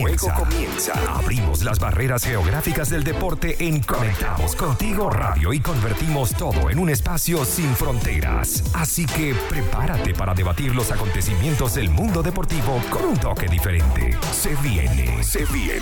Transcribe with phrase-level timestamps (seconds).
[0.00, 0.92] Juego comienza.
[1.14, 6.90] Abrimos las barreras geográficas del deporte en Conectados Contigo Radio y convertimos todo en un
[6.90, 8.64] espacio sin fronteras.
[8.74, 14.16] Así que prepárate para debatir los acontecimientos del mundo deportivo con un toque diferente.
[14.32, 15.80] Se viene, se viene.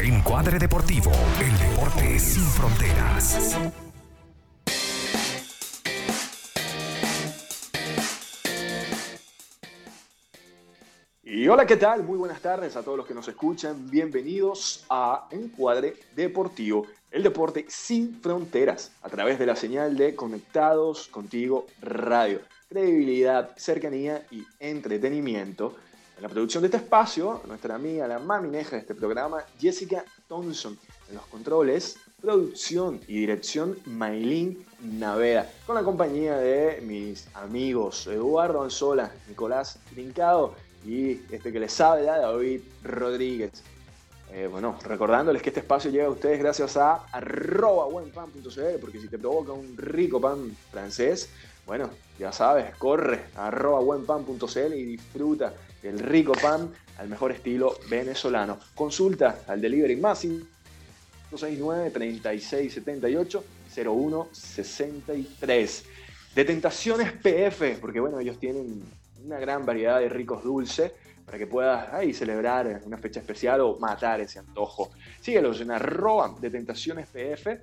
[0.00, 3.56] Encuadre Deportivo, el deporte sin fronteras.
[11.48, 12.02] Hola, ¿qué tal?
[12.02, 13.88] Muy buenas tardes a todos los que nos escuchan.
[13.88, 21.06] Bienvenidos a Encuadre Deportivo, el deporte sin fronteras, a través de la señal de Conectados
[21.06, 22.40] Contigo Radio.
[22.68, 25.76] Credibilidad, cercanía y entretenimiento.
[26.16, 30.76] En la producción de este espacio, nuestra amiga, la mamineja de este programa, Jessica Thompson.
[31.08, 35.48] En los controles, producción y dirección, Maylin Naveda.
[35.64, 42.04] Con la compañía de mis amigos Eduardo Anzola, Nicolás Trincado y este que les sabe,
[42.04, 43.50] David Rodríguez.
[44.32, 49.08] Eh, bueno, recordándoles que este espacio llega a ustedes gracias a arroba buenpan.cl, porque si
[49.08, 51.28] te provoca un rico pan francés,
[51.66, 55.52] bueno, ya sabes, corre a arroba buenpan.cl y disfruta
[55.82, 58.58] del rico pan al mejor estilo venezolano.
[58.74, 65.84] Consulta al delivery más 569 3678 0163.
[66.34, 68.82] De Tentaciones PF, porque bueno, ellos tienen
[69.26, 70.92] una gran variedad de ricos dulces
[71.24, 74.90] para que puedas ahí celebrar una fecha especial o matar ese antojo.
[75.20, 77.58] Síguelos en arroba de tentaciones PF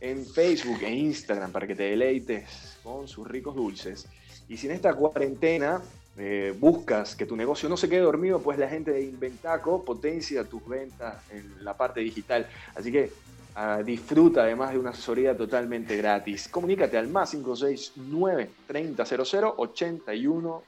[0.00, 4.06] en Facebook e Instagram para que te deleites con sus ricos dulces.
[4.48, 5.80] Y si en esta cuarentena
[6.18, 10.44] eh, buscas que tu negocio no se quede dormido, pues la gente de Inventaco potencia
[10.44, 12.46] tus ventas en la parte digital.
[12.74, 13.10] Así que
[13.56, 16.46] ah, disfruta además de una asesoría totalmente gratis.
[16.48, 20.62] Comunícate al más 569 3000 81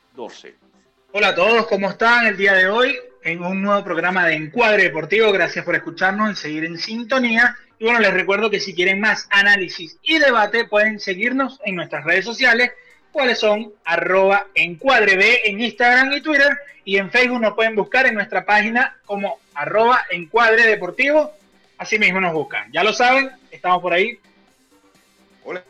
[1.13, 2.97] Hola a todos, ¿cómo están el día de hoy?
[3.23, 5.33] En un nuevo programa de Encuadre Deportivo.
[5.33, 7.57] Gracias por escucharnos y seguir en sintonía.
[7.79, 12.05] Y bueno, les recuerdo que si quieren más análisis y debate, pueden seguirnos en nuestras
[12.05, 12.73] redes sociales,
[13.13, 16.59] cuáles son arroba encuadreb en Instagram y Twitter.
[16.85, 20.01] Y en Facebook nos pueden buscar en nuestra página como arroba.
[21.79, 22.71] Así mismo nos buscan.
[22.73, 24.19] Ya lo saben, estamos por ahí.
[25.45, 25.63] Hola,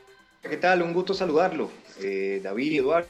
[0.43, 0.83] ¿qué tal?
[0.83, 1.71] Un gusto saludarlo.
[2.01, 3.09] Eh, David, Eduardo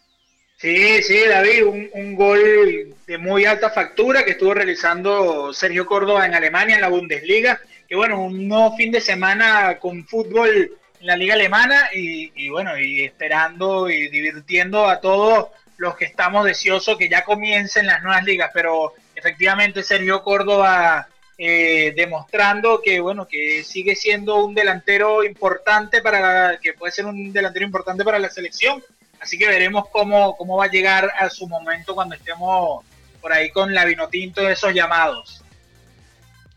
[0.58, 6.28] Sí, sí, David, un, un, gol de muy alta factura que estuvo realizando Sergio Córdoba
[6.28, 7.60] en Alemania, en la Bundesliga.
[7.90, 12.50] Que bueno, un nuevo fin de semana con fútbol en la liga alemana y, y
[12.50, 15.48] bueno, y esperando y divirtiendo a todos
[15.82, 21.08] los que estamos deseosos que ya comiencen las nuevas ligas, pero efectivamente Sergio Córdoba
[21.40, 27.34] eh, demostrando que bueno que sigue siendo un delantero importante para que puede ser un
[27.34, 28.84] delantero importante para la selección,
[29.20, 32.86] así que veremos cómo, cómo va a llegar a su momento cuando estemos
[33.20, 35.44] por ahí con la Vinotinto de esos llamados.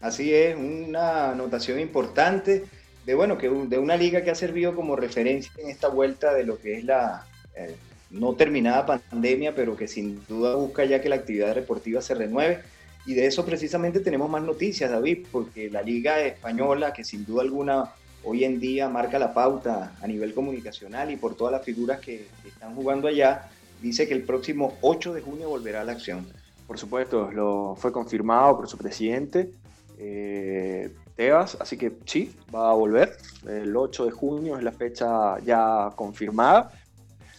[0.03, 2.67] Así es, una anotación importante
[3.07, 6.45] de bueno que de una liga que ha servido como referencia en esta vuelta de
[6.45, 7.75] lo que es la eh,
[8.15, 12.61] no terminada pandemia, pero que sin duda busca ya que la actividad deportiva se renueve.
[13.07, 17.43] Y de eso precisamente tenemos más noticias, David, porque la Liga Española, que sin duda
[17.43, 17.91] alguna
[18.23, 22.29] hoy en día marca la pauta a nivel comunicacional y por todas las figuras que,
[22.47, 23.51] están jugando allá,
[23.83, 26.27] dice que el próximo 8 de junio volverá a la acción.
[26.67, 29.51] Por supuesto, lo fue confirmado por su presidente,
[29.99, 33.17] eh, Tebas, así que sí, va a volver.
[33.47, 36.73] El 8 de junio es la fecha ya confirmada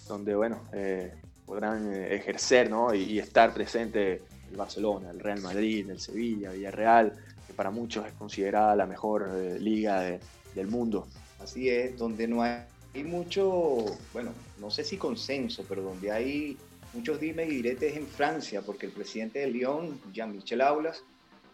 [0.07, 1.13] donde bueno, eh,
[1.45, 7.13] podrán eh, ejercer y, estar presente el Barcelona, el Real Madrid, el Sevilla, Villarreal,
[7.47, 10.19] que para muchos es considerada la mejor eh, liga
[10.53, 11.07] del mundo.
[11.39, 16.57] Así es, donde no hay mucho, bueno, no sé si consenso, pero donde hay
[16.93, 21.03] muchos dimes y diretes en Francia, porque el presidente de Lyon, Jean-Michel Aulas,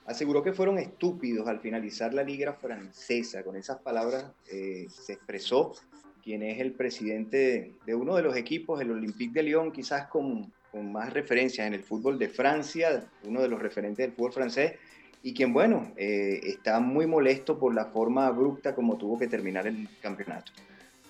[0.05, 3.43] aseguró que fueron estúpidos al finalizar la liga francesa.
[3.43, 5.73] Con esas palabras se expresó
[6.23, 10.51] quien es el presidente de uno de los equipos, el Olympique de Lyon, quizás con,
[10.71, 14.73] con más referencias en el fútbol de Francia, uno de los referentes del fútbol francés,
[15.23, 19.67] y quien, bueno, eh, está muy molesto por la forma abrupta como tuvo que terminar
[19.67, 20.51] el campeonato.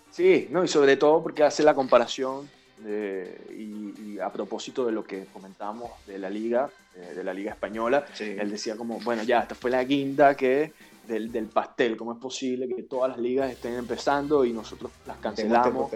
[0.10, 2.50] Sí, no, y sobre todo porque hace la comparación
[2.86, 8.06] y, a propósito de lo que comentábamos de la liga, eh, de la liga española,
[8.20, 10.74] él decía como, bueno, ya, esta fue la guinda que
[11.12, 15.18] del, del, pastel, cómo es posible que todas las ligas estén empezando y nosotros las
[15.18, 15.92] cancelamos.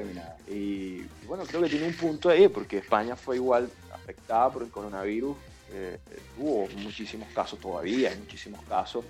[0.48, 4.64] Y, y, bueno, creo que tiene un punto ahí, porque España fue igual afectada por
[4.64, 5.36] el coronavirus,
[5.72, 5.98] eh,
[6.36, 9.04] tuvo muchísimos casos todavía, hay muchísimos casos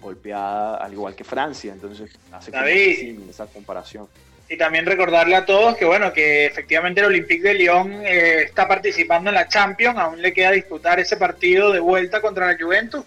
[0.00, 4.08] golpeada, al igual que Francia, entonces hace que esa comparación.
[4.48, 8.68] Y también recordarle a todos que bueno, que efectivamente el Olympique de Lyon eh, está
[8.68, 13.04] participando en la Champions, aún le queda disputar ese partido de vuelta contra la Juventus,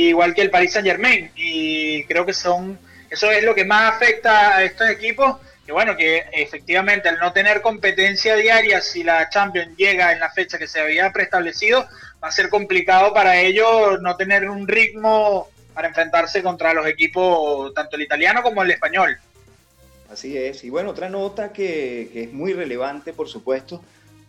[0.00, 1.30] igual que el Paris Saint Germain.
[1.36, 2.78] Y creo que son,
[3.10, 7.32] eso es lo que más afecta a estos equipos, que bueno, que efectivamente al no
[7.32, 11.86] tener competencia diaria, si la Champions llega en la fecha que se había preestablecido,
[12.22, 17.74] va a ser complicado para ellos no tener un ritmo para enfrentarse contra los equipos,
[17.74, 19.18] tanto el italiano como el español.
[20.10, 20.62] Así es.
[20.64, 23.82] Y bueno, otra nota que, es muy relevante, por supuesto,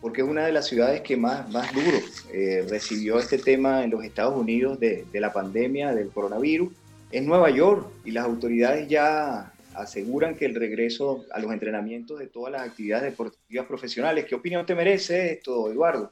[0.06, 1.98] porque es una de las ciudades que más, más duro
[2.32, 6.72] eh, recibió este tema en los Estados Unidos de, de la pandemia del coronavirus,
[7.10, 12.28] es Nueva York y las autoridades ya aseguran que el regreso a los entrenamientos de
[12.28, 14.26] todas las actividades deportivas profesionales.
[14.26, 16.12] ¿Qué opinión te merece esto, Eduardo?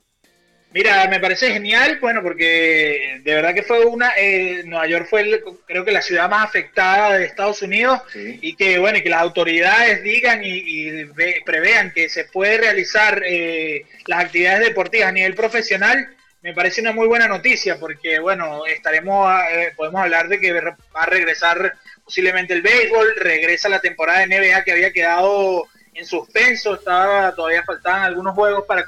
[0.74, 5.40] Mira, me parece genial, bueno, porque de verdad que fue una, eh, Nueva York fue
[5.68, 10.02] creo que la ciudad más afectada de Estados Unidos y que, bueno, que las autoridades
[10.02, 11.06] digan y,
[11.46, 16.10] prevean que se puede realizar eh, las actividades deportivas a nivel profesional,
[16.42, 20.76] me parece una muy buena noticia porque, bueno, estaremos, eh, podemos hablar de que va
[20.96, 21.74] a regresar
[22.04, 27.64] posiblemente el béisbol, regresa la temporada de NBA que había quedado en suspenso, estaba, todavía
[27.64, 28.86] faltaban algunos juegos para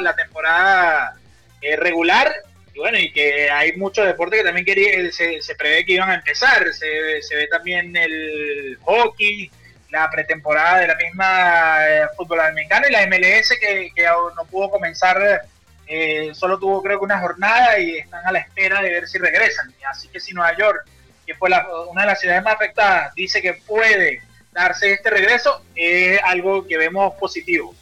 [0.00, 1.16] la, temporada
[1.60, 2.32] eh, regular.
[2.74, 6.16] Y bueno, y que hay muchos deportes que también quería, se, prevé que iban a
[6.16, 6.72] empezar.
[6.72, 9.50] Se, ve también el hockey,
[9.90, 13.92] la pretemporada de la misma eh, fútbol americano y la MLS que,
[14.36, 15.42] no pudo comenzar,
[15.86, 19.18] eh, solo tuvo creo que una jornada y están a la espera de ver si
[19.18, 19.72] regresan.
[19.88, 20.84] Así que si Nueva York,
[21.24, 21.48] que fue
[21.88, 24.20] una de las ciudades más afectadas, dice que puede
[24.54, 27.74] darse este regreso, es algo que vemos positivo.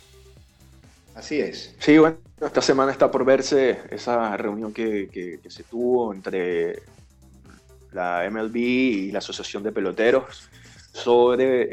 [1.14, 1.74] Así es.
[1.78, 6.80] Sí, bueno, esta semana está por verse esa reunión que, se tuvo entre
[7.92, 10.48] la MLB y la Asociación de Peloteros
[10.94, 11.68] sobre,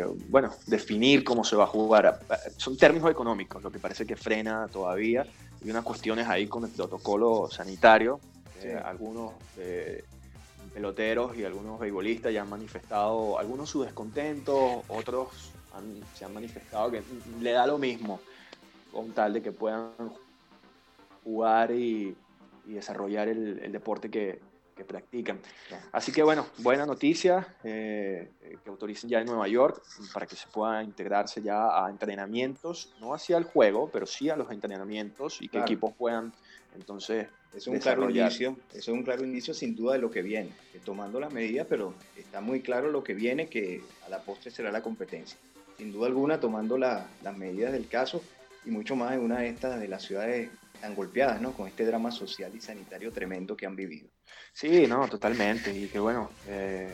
[0.00, 2.20] eh, bueno, definir cómo se va a jugar.
[2.56, 5.24] Son términos económicos, lo que parece que frena todavía,
[5.64, 8.20] y unas cuestiones ahí con el protocolo sanitario.
[8.84, 10.04] algunos eh,
[10.72, 15.52] peloteros y algunos beisbolistas ya han manifestado algunos su descontento, otros
[16.14, 17.02] se han manifestado que
[17.40, 18.20] le da lo mismo
[18.92, 19.92] con tal de que puedan
[21.24, 22.16] jugar y,
[22.66, 24.40] desarrollar el, deporte que,
[24.86, 25.38] practican.
[25.92, 29.82] Así que bueno, buena noticia eh, que autoricen ya en Nueva York
[30.14, 34.36] para que se pueda integrarse ya a entrenamientos, no hacia el juego, pero sí a
[34.36, 36.32] los entrenamientos y que equipos puedan
[36.74, 40.50] entonces es un claro inicio, es un claro inicio sin duda de lo que viene,
[40.84, 44.70] tomando las medidas, pero está muy claro lo que viene, que a la postre será
[44.70, 45.38] la competencia.
[45.76, 48.22] Sin duda alguna, tomando las medidas del caso,
[48.64, 50.50] y mucho más en una de estas de las ciudades
[50.80, 51.52] tan golpeadas, ¿no?
[51.52, 54.08] Con este drama social y sanitario tremendo que han vivido.
[54.52, 55.72] Sí, no, totalmente.
[55.76, 56.92] Y que bueno, eh,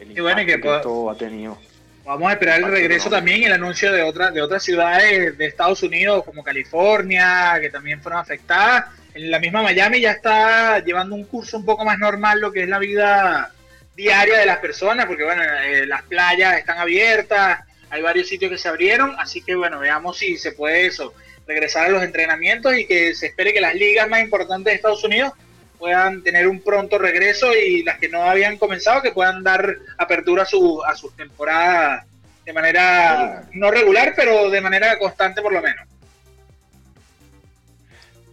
[0.00, 1.58] el bueno, que, esto ha tenido.
[2.04, 5.46] Vamos a esperar el regreso también y el anuncio de, otras de otras ciudades de
[5.46, 8.86] Estados Unidos, como California, que también fueron afectadas.
[9.14, 12.62] En la misma Miami ya está llevando un curso un poco más normal lo que
[12.62, 13.52] es la vida
[13.94, 18.56] diaria de las personas, porque bueno, eh, las playas están abiertas, hay varios sitios que
[18.56, 21.12] se abrieron, así que bueno, veamos si se puede eso,
[21.46, 25.04] regresar a los entrenamientos y que se espere que las ligas más importantes de Estados
[25.04, 25.32] Unidos
[25.78, 30.44] puedan tener un pronto regreso y las que no habían comenzado que puedan dar apertura
[30.44, 32.06] a, su, a sus temporadas
[32.46, 35.86] de manera no regular, pero de manera constante por lo menos.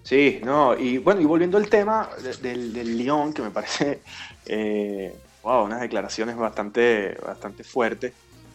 [0.10, 2.10] Sí, no, y bueno, y volviendo al tema
[2.42, 4.02] del, del Lyon, que me parece,
[4.48, 5.14] eh,
[5.44, 8.12] wow, unas declaraciones bastante, bastante fuertes.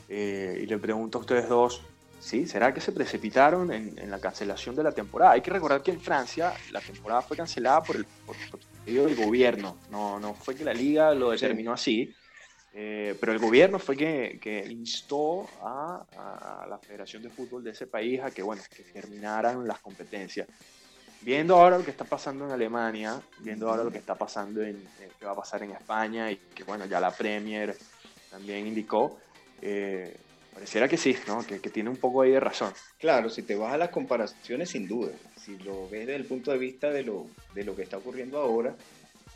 [0.09, 1.81] Eh, y le pregunto a ustedes dos,
[2.19, 2.49] ¿sí?
[2.49, 5.31] ¿Será que se precipitaron en, la cancelación de la temporada?
[5.31, 8.35] Hay que recordar que en Francia la temporada fue cancelada por el, por,
[8.85, 12.13] del gobierno, no, no fue que la liga lo determinó así.
[12.73, 16.05] Eh, pero el gobierno fue que, que instó a,
[16.69, 20.49] la Federación de Fútbol de ese país a que, bueno, que terminaran las competencias.
[21.25, 24.77] Viendo ahora lo que está pasando en Alemania, viendo ahora lo que está pasando en,
[25.19, 27.75] que va a pasar en España y que, bueno, ya la Premier
[28.31, 29.19] también indicó,
[29.63, 30.15] eh,
[30.53, 31.45] pareciera que sí, ¿no?
[31.47, 32.75] Que, que, tiene un poco ahí de razón.
[32.99, 35.13] Claro, si te vas a las comparaciones, sin duda.
[35.43, 38.39] Si lo ves desde el punto de vista de lo, de lo que está ocurriendo
[38.39, 38.75] ahora,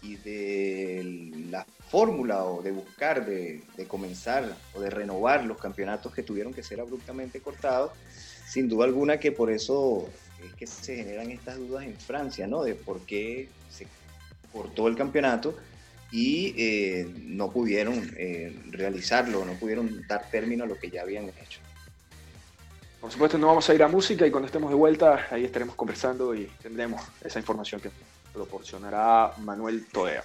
[0.03, 6.23] y de la fórmula o de buscar, de, comenzar o de renovar los campeonatos que
[6.23, 7.93] tuvieron que ser abruptamente cortados,
[8.47, 10.09] sin duda alguna que por eso
[10.45, 12.63] es que se generan estas dudas en Francia, ¿no?
[12.63, 13.87] De por qué se
[14.53, 15.57] cortó el campeonato
[16.11, 21.29] y eh, no pudieron eh, realizarlo, no pudieron dar término a lo que ya habían
[21.29, 21.61] hecho.
[23.01, 25.77] Por supuesto, no vamos a ir a música y cuando estemos de vuelta, ahí estaremos
[25.77, 27.91] conversando y tendremos esa información que
[28.33, 30.25] proporcionará Manuel Todea.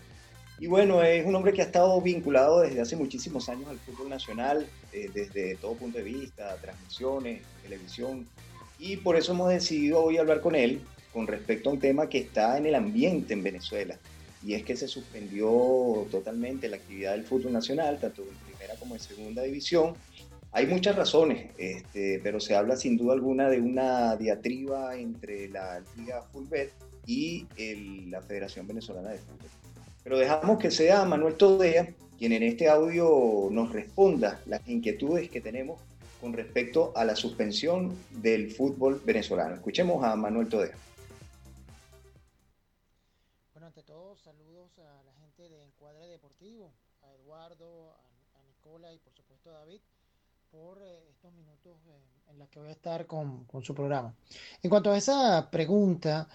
[0.59, 4.09] y bueno, es un hombre que ha estado vinculado desde hace muchísimos años al fútbol
[4.09, 8.27] nacional, eh, desde todo punto de vista, transmisiones, televisión.
[8.77, 10.81] Y por eso hemos decidido hoy hablar con él
[11.13, 13.97] con respecto a un tema que está en el ambiente en Venezuela.
[14.43, 18.95] Y es que se suspendió totalmente la actividad del fútbol nacional, tanto en primera como
[18.95, 19.95] en segunda división,
[20.51, 25.83] hay muchas razones, este, pero se habla sin duda alguna de una diatriba entre la
[25.95, 26.73] Liga Fulbet
[27.05, 27.45] y
[28.07, 29.58] la Federación Venezolana de Fútbol.
[30.09, 31.87] Pero dejamos que sea Manuel Todea
[32.17, 35.79] quien en este audio nos responda las inquietudes que tenemos
[36.19, 39.53] con respecto a la suspensión del fútbol venezolano.
[39.53, 40.73] Escuchemos a Manuel Todea.
[43.53, 46.73] Bueno, ante todo, saludos a la gente de Encuadre Deportivo,
[47.03, 49.81] a Eduardo, a, Nicola y por supuesto a David
[50.49, 52.01] por eh, estos minutos eh,
[52.31, 54.13] en los que voy a estar con, su programa.
[54.63, 56.27] En cuanto a esa pregunta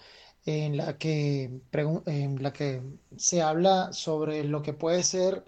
[0.45, 1.61] en la que,
[2.05, 2.81] en la que
[3.17, 5.43] se habla sobre lo que puede ser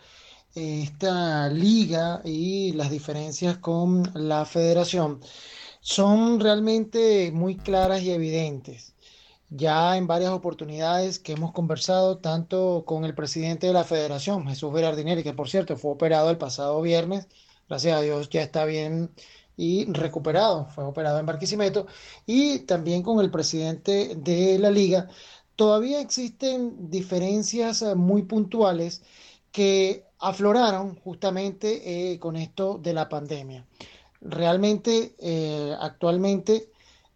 [0.56, 5.22] eh, esta liga y las diferencias con la federación,
[5.82, 8.96] son realmente muy claras y evidentes.
[9.50, 14.74] Ya en varias oportunidades que hemos conversado tanto con el presidente de la federación, Jesús
[14.74, 17.28] Berardinelli, que por cierto fue operado el pasado viernes,
[17.70, 19.12] gracias a Dios ya está bien
[19.58, 21.88] y recuperado, fue operado en Barquisimeto,
[22.26, 25.10] y también con el presidente de la liga.
[25.56, 29.02] Todavía existen diferencias eh, muy puntuales
[29.52, 33.66] que afloraron justamente eh, con esto de la pandemia.
[34.22, 36.70] Realmente, eh, actualmente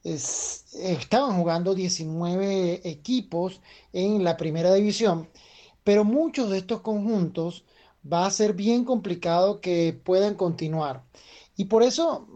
[0.04, 3.62] estaban jugando 19 equipos
[3.94, 5.30] en la primera división,
[5.84, 7.66] pero muchos de estos conjuntos
[8.12, 11.04] va a ser bien complicado que puedan continuar.
[11.62, 12.28] Y por eso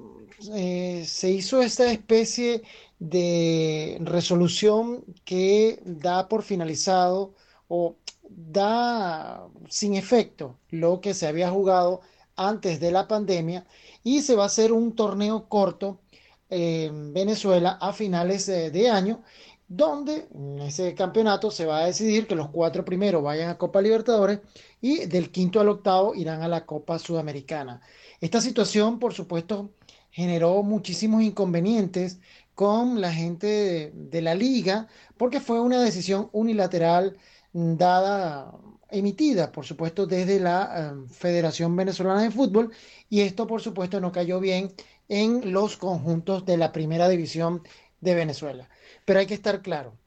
[0.54, 2.62] eh, se hizo esta especie
[3.00, 7.34] de resolución que da por finalizado
[7.68, 12.02] o da sin efecto lo que se había jugado
[12.36, 13.66] antes de la pandemia.
[14.04, 16.02] Y se va a hacer un torneo corto
[16.48, 19.24] en Venezuela a finales de año
[19.68, 23.82] donde en ese campeonato se va a decidir que los cuatro primeros vayan a Copa
[23.82, 24.40] Libertadores
[24.82, 27.82] y del quinto al octavo irán a la Copa Sudamericana.
[28.22, 29.72] Esta situación, por supuesto,
[30.12, 32.20] generó muchísimos inconvenientes
[32.54, 37.18] con la gente de, la liga, porque fue una decisión unilateral
[37.52, 38.54] dada,
[38.90, 42.72] emitida, por supuesto, desde la eh, Federación Venezolana de Fútbol,
[43.10, 44.72] y esto, por supuesto, no cayó bien
[45.10, 47.62] en los conjuntos de la primera división
[48.00, 48.70] de Venezuela.
[49.06, 49.98] Pero hay que estar claro,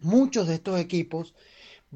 [0.00, 1.34] muchos de estos equipos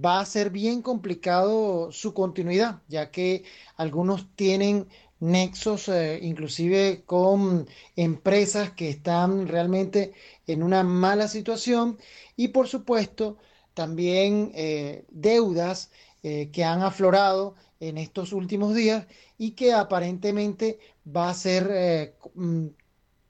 [0.02, 3.44] va a ser bien complicado su continuidad, ya que
[3.76, 4.88] algunos tienen
[5.20, 10.12] nexos eh, inclusive con empresas que están realmente
[10.46, 11.98] en una mala situación.
[12.36, 13.38] Y por supuesto
[13.74, 15.90] también eh, deudas
[16.22, 19.06] eh, que han aflorado en estos últimos días
[19.38, 22.66] y que aparentemente va a ser mm,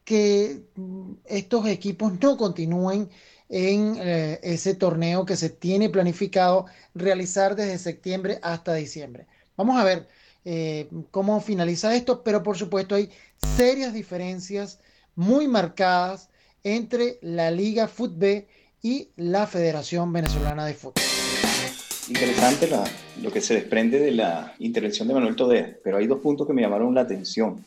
[0.05, 3.09] que mm, estos equipos no continúen
[3.49, 9.27] en eh, ese torneo que se tiene planificado realizar desde septiembre hasta diciembre.
[9.57, 10.09] Vamos a ver
[10.45, 13.11] eh, cómo finaliza esto, pero por supuesto hay
[13.57, 14.81] serias diferencias
[15.15, 16.29] muy marcadas
[16.63, 18.47] entre la Liga Fútbol
[18.83, 21.03] y la Federación Venezolana de Fútbol.
[22.09, 22.69] interesante
[23.23, 26.53] lo que se desprende de la intervención de Manuel Todea, pero hay dos puntos que
[26.53, 27.65] me llamaron la atención.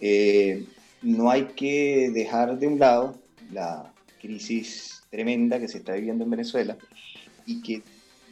[0.00, 0.64] Eh,
[1.02, 3.18] no hay que dejar de un lado
[3.50, 6.76] la crisis tremenda que se está viviendo en Venezuela
[7.44, 7.82] y que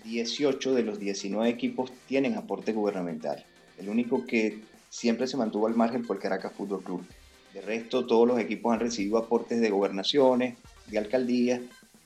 [0.05, 3.45] 18 de los 19 equipos tienen aporte gubernamental.
[3.79, 7.05] El único que siempre se mantuvo al margen fue el Caracas Fútbol Club.
[7.53, 11.61] De resto, todos los equipos han recibido aportes de gobernaciones, de alcaldías,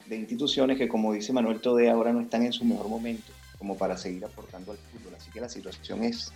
[0.07, 3.77] de instituciones que, como dice Manuel Tode, ahora no están en su mejor momento como
[3.77, 5.15] para seguir aportando al fútbol.
[5.15, 6.33] Así que la situación es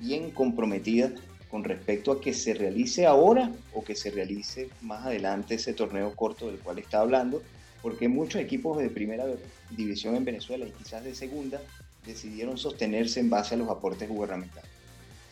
[0.00, 1.12] bien comprometida
[1.50, 6.14] con respecto a que se realice ahora o que se realice más adelante ese torneo
[6.14, 7.42] corto del cual está hablando,
[7.82, 9.24] porque muchos equipos de primera
[9.70, 11.60] división en Venezuela y quizás de segunda
[12.04, 14.70] decidieron sostenerse en base a los aportes gubernamentales.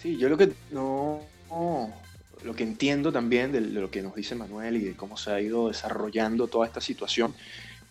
[0.00, 1.20] Sí, yo lo que no,
[2.44, 5.40] lo que entiendo también de lo que nos dice Manuel y de cómo se ha
[5.40, 7.34] ido desarrollando toda esta situación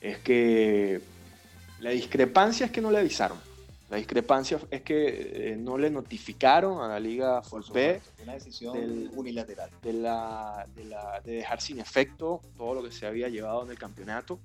[0.01, 1.01] es que
[1.79, 3.37] la discrepancia es que no le avisaron.
[3.89, 9.69] La discrepancia es que eh, no le notificaron a la Liga Forbe una decisión unilateral
[9.81, 13.69] de, la, de, la, de, dejar sin efecto todo lo que se había llevado en
[13.69, 14.39] el campeonato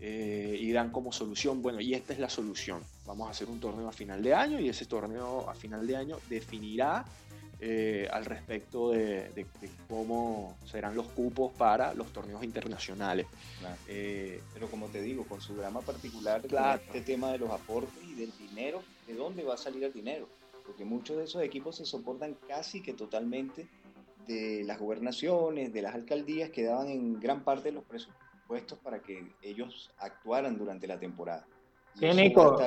[0.00, 2.82] eh, y dan como solución, bueno, y esta es la solución.
[3.04, 5.96] Vamos a hacer un torneo a final de año y ese torneo a final de
[5.96, 7.04] año definirá
[7.62, 9.46] eh, al respecto de,
[9.86, 13.26] cómo serán los cupos para los torneos internacionales.
[13.86, 16.40] Eh, Pero como te digo, con su drama particular,
[16.82, 20.26] este tema de los aportes y del dinero, ¿de dónde va a salir el dinero?
[20.64, 23.68] Porque muchos de esos equipos se soportan casi que totalmente
[24.26, 29.00] de las gobernaciones, de las alcaldías que daban en gran parte de los presupuestos para
[29.00, 31.46] que ellos actuaran durante la temporada.
[31.98, 32.58] Sí, Nico.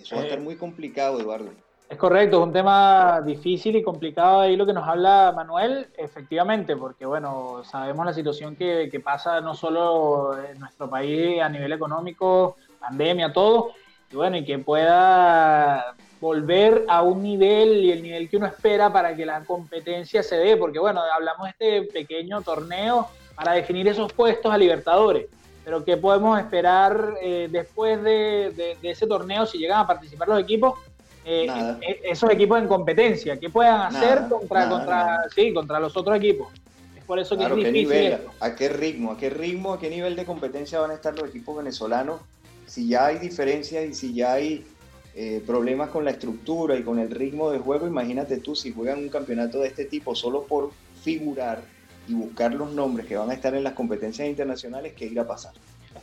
[0.00, 1.52] eso va a estar muy complicado, Eduardo.
[1.88, 6.76] Es correcto, es un tema difícil y complicado ahí lo que nos habla Manuel, efectivamente,
[6.76, 12.56] porque bueno, sabemos la situación que, pasa no solo en nuestro país a nivel económico,
[12.80, 13.72] pandemia, todo,
[14.10, 18.90] y bueno, y que pueda volver a un nivel y el nivel que uno espera
[18.90, 23.86] para que la competencia se dé, porque bueno, hablamos de este pequeño torneo para definir
[23.88, 25.26] esos puestos a Libertadores,
[25.62, 30.78] pero ¿qué podemos esperar eh, después de ese torneo si llegan a participar los equipos?
[31.24, 31.46] Eh,
[31.80, 36.52] eh, esos equipos en competencia, ¿qué puedan hacer contra, contra, Sí, contra los otros equipos?
[36.96, 38.18] Es por eso que es difícil.
[38.40, 39.12] ¿A qué ritmo?
[39.12, 39.72] ¿A qué ritmo?
[39.72, 42.20] ¿A qué nivel de competencia van a estar los equipos venezolanos?
[42.66, 44.66] Si ya hay diferencias y si ya hay
[45.14, 48.98] eh, problemas con la estructura y con el ritmo de juego, imagínate tú si juegan
[48.98, 51.62] un campeonato de este tipo solo por figurar
[52.06, 55.26] y buscar los nombres que van a estar en las competencias internacionales, ¿qué irá a
[55.26, 55.52] pasar?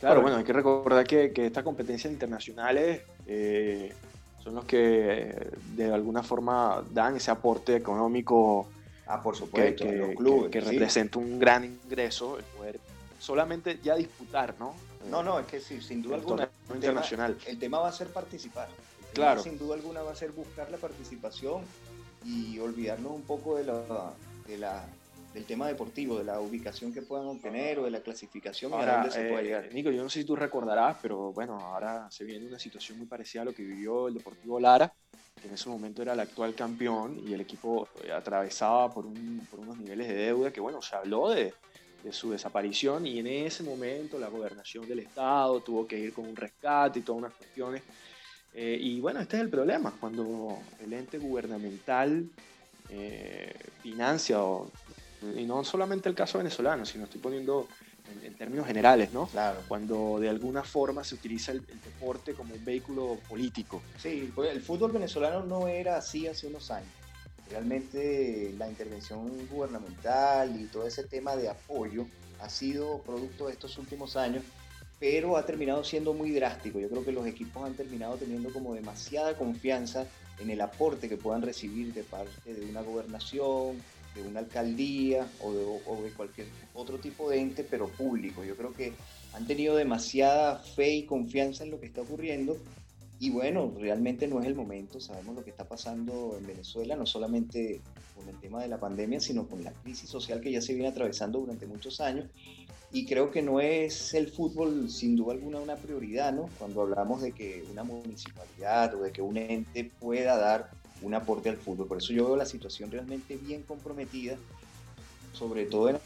[0.00, 3.02] Claro, bueno, hay que recordar que, que estas competencias internacionales
[4.42, 8.68] son los que de alguna forma dan ese aporte económico
[9.06, 12.80] ah, por supuesto, que, los clubes, que, representa un gran ingreso, el poder
[13.22, 14.74] solamente ya disputar, ¿no?
[15.08, 16.48] No, no, es que sí, sin duda alguna.
[16.68, 17.38] El internacional.
[17.46, 18.68] el tema va a ser participar.
[19.14, 19.42] claro.
[19.42, 21.62] Sin duda alguna va a ser buscar la participación
[22.24, 24.12] y olvidarnos un poco de la,
[24.46, 24.84] de la
[25.32, 29.10] del tema deportivo, de la ubicación que puedan obtener o de la clasificación ahora, dónde
[29.10, 29.72] se puede eh, llegar.
[29.72, 33.06] Nico, yo no sé si tú recordarás, pero bueno, ahora se viene una situación muy
[33.06, 34.92] parecida a lo que vivió el Deportivo Lara,
[35.40, 39.46] que en ese momento era el actual campeón y el equipo eh, atravesaba por, un,
[39.50, 41.54] por unos niveles de deuda que, bueno, se habló de,
[42.04, 46.26] de su desaparición y en ese momento la gobernación del Estado tuvo que ir con
[46.26, 47.82] un rescate y todas unas cuestiones.
[48.54, 52.28] Eh, y bueno, este es el problema, cuando el ente gubernamental
[53.82, 54.70] financia o
[55.36, 57.68] y no solamente el caso venezolano, sino estoy poniendo
[58.22, 59.26] en, términos generales, ¿no?
[59.26, 59.60] Claro.
[59.68, 63.82] Cuando de alguna forma se utiliza el, deporte como un vehículo político.
[63.98, 66.90] Sí, el fútbol venezolano no era así hace unos años.
[67.50, 72.06] Realmente la intervención gubernamental y todo ese tema de apoyo
[72.40, 74.42] ha sido producto de estos últimos años,
[74.98, 76.80] pero ha terminado siendo muy drástico.
[76.80, 80.06] Yo creo que los equipos han terminado teniendo como demasiada confianza
[80.38, 83.80] en el aporte que puedan recibir de parte de una gobernación,
[84.14, 88.44] de una alcaldía o de, cualquier otro tipo de ente, pero público.
[88.44, 88.92] Yo creo que
[89.32, 92.56] han tenido demasiada fe y confianza en lo que está ocurriendo
[93.22, 97.06] y bueno, realmente no es el momento, sabemos lo que está pasando en Venezuela, no
[97.06, 97.80] solamente
[98.16, 100.88] con el tema de la pandemia, sino con la crisis social que ya se viene
[100.88, 102.26] atravesando durante muchos años.
[102.90, 106.50] Y creo que no es el fútbol sin duda alguna una prioridad, ¿no?
[106.58, 110.70] Cuando hablamos de que una municipalidad o de que un ente pueda dar
[111.02, 111.86] un aporte al fútbol.
[111.86, 114.36] Por eso yo veo la situación realmente bien comprometida,
[115.32, 115.98] sobre todo en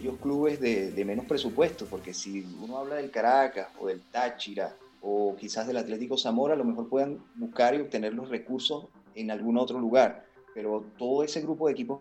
[0.00, 5.36] los clubes de, menos presupuesto, porque si uno habla del Caracas o del Táchira o
[5.36, 9.56] quizás del Atlético Zamora, a lo mejor puedan buscar y obtener los recursos en algún
[9.56, 10.24] otro lugar,
[10.54, 12.00] pero todo ese grupo de equipos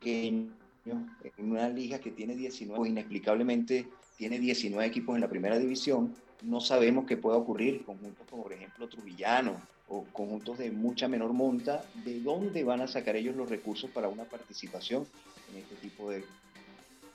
[0.00, 0.52] que en
[1.38, 6.60] una liga que tiene 19, pues inexplicablemente tiene 19 equipos en la primera división, no
[6.60, 7.84] sabemos qué pueda ocurrir.
[7.84, 9.56] Conjuntos como, por ejemplo, Trujillano
[9.88, 14.08] o conjuntos de mucha menor monta, ¿de dónde van a sacar ellos los recursos para
[14.08, 15.04] una participación
[15.50, 16.24] en este tipo de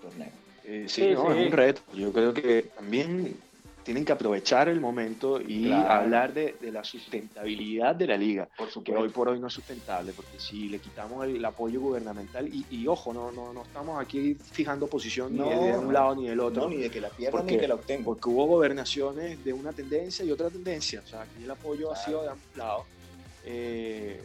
[0.01, 0.31] torneo?
[0.65, 1.81] Eh, sí, es un reto.
[1.93, 3.38] Yo creo que también
[3.85, 8.49] tienen que aprovechar el momento y hablar de, la sustentabilidad de la liga,
[8.83, 12.87] que hoy por hoy no es sustentable, porque si le quitamos el, apoyo gubernamental, y,
[12.87, 16.67] ojo, no, no, no estamos aquí fijando posición ni de un lado ni del otro.
[16.67, 18.03] ni de que la pierdan ni que la obtengan.
[18.03, 21.95] Porque hubo gobernaciones de una tendencia y otra tendencia, o sea, aquí el apoyo ha
[21.95, 22.85] sido de ambos lados.
[23.45, 24.19] Eh,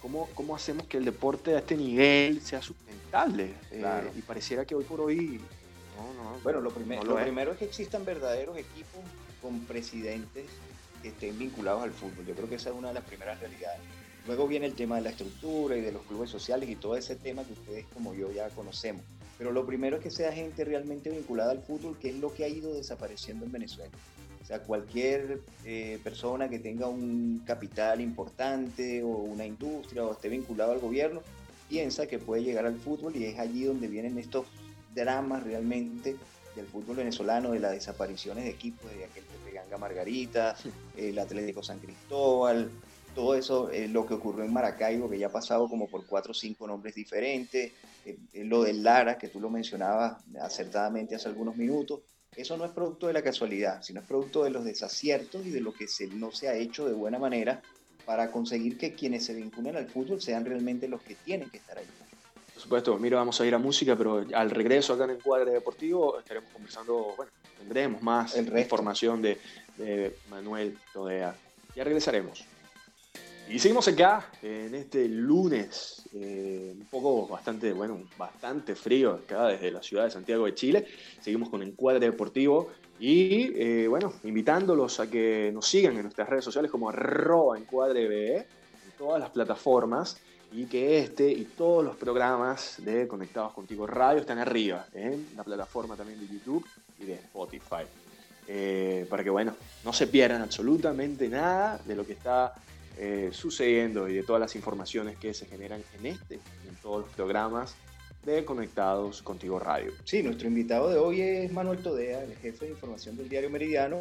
[0.00, 3.50] ¿cómo, ¿Cómo hacemos que el deporte a este nivel sea sustentable?
[3.72, 3.84] Eh,
[4.16, 5.40] y pareciera que hoy por hoy
[6.42, 9.00] bueno, lo, lo, primero es que existan verdaderos equipos
[9.40, 10.46] con presidentes
[11.02, 12.24] que estén vinculados al fútbol.
[12.26, 13.80] Yo creo que esa es una de las primeras realidades.
[14.26, 17.16] Luego viene el tema de la estructura y de los clubes sociales y todo ese
[17.16, 19.02] tema que ustedes como yo ya conocemos.
[19.36, 22.44] Pero lo primero es que sea gente realmente vinculada al fútbol, que es lo que
[22.44, 23.90] ha ido desapareciendo en Venezuela.
[24.40, 30.28] O sea, cualquier eh, persona que tenga un capital importante o una industria o esté
[30.28, 31.22] vinculado al gobierno,
[31.68, 34.46] piensa que puede llegar al fútbol y es allí donde vienen estos
[34.94, 36.16] dramas realmente
[36.54, 40.56] del fútbol venezolano, de las desapariciones de equipos, de aquel de Ganga Margarita,
[40.96, 42.70] el Atlético San Cristóbal,
[43.14, 46.32] todo eso, eh, lo que ocurrió en Maracaibo, que ya ha pasado como por cuatro
[46.32, 47.72] o cinco nombres diferentes,
[48.04, 52.00] eh, eh, lo del Lara, que tú lo mencionabas acertadamente hace algunos minutos,
[52.34, 55.60] eso no es producto de la casualidad, sino es producto de los desaciertos y de
[55.60, 57.60] lo que se, no se ha hecho de buena manera
[58.06, 61.78] para conseguir que quienes se vinculen al fútbol sean realmente los que tienen que estar
[61.78, 61.86] ahí
[62.62, 66.18] supuesto, mira, vamos a ir a música, pero al regreso acá en el cuadro deportivo
[66.18, 69.38] estaremos conversando, bueno, tendremos más información de,
[70.30, 71.34] Manuel Todea.
[71.74, 72.44] Ya regresaremos.
[73.48, 79.72] Y seguimos acá en este lunes, eh, un poco bastante, bueno, bastante frío acá desde
[79.72, 80.86] la ciudad de Santiago de Chile.
[81.20, 82.68] Seguimos con Encuadre Deportivo
[83.00, 88.36] y, eh, bueno, invitándolos a que nos sigan en nuestras redes sociales como arroba encuadre
[88.36, 88.46] en
[88.96, 90.16] todas las plataformas
[90.52, 95.44] y que este y todos los programas de Conectados Contigo Radio están arriba en la
[95.44, 96.66] plataforma también de YouTube
[96.98, 97.84] y de Spotify.
[98.48, 102.54] Eh, para que, bueno, no se pierdan absolutamente nada de lo que está
[102.98, 107.06] eh, sucediendo y de todas las informaciones que se generan en este y en todos
[107.06, 107.74] los programas
[108.24, 109.92] de Conectados Contigo Radio.
[110.04, 114.00] Sí, nuestro invitado de hoy es Manuel Todea, el jefe de información del diario Meridiano,